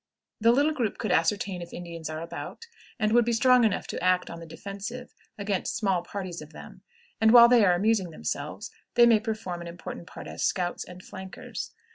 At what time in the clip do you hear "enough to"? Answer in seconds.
3.63-4.03